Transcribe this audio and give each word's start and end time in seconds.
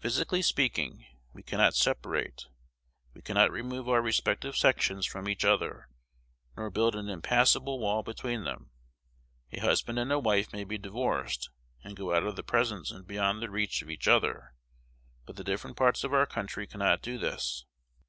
Physically 0.00 0.42
speaking, 0.42 1.06
we 1.32 1.44
cannot 1.44 1.76
separate: 1.76 2.46
we 3.14 3.22
cannot 3.22 3.52
remove 3.52 3.88
our 3.88 4.02
respective 4.02 4.56
sections 4.56 5.06
from 5.06 5.28
each 5.28 5.44
other, 5.44 5.88
nor 6.56 6.68
build 6.68 6.96
an 6.96 7.08
impassable 7.08 7.78
wall 7.78 8.02
between 8.02 8.42
them. 8.42 8.72
A 9.52 9.60
husband 9.60 10.00
and 10.00 10.24
wife 10.24 10.52
may 10.52 10.64
be 10.64 10.78
divorced, 10.78 11.48
and 11.84 11.96
go 11.96 12.12
out 12.12 12.24
of 12.24 12.34
the 12.34 12.42
presence 12.42 12.90
and 12.90 13.06
beyond 13.06 13.40
the 13.40 13.50
reach 13.50 13.82
of 13.82 13.88
each 13.88 14.08
other; 14.08 14.56
but 15.26 15.36
the 15.36 15.44
different 15.44 15.76
parts 15.76 16.02
of 16.02 16.12
our 16.12 16.26
country 16.26 16.66
cannot 16.66 17.00
do 17.00 17.16
this. 17.16 17.64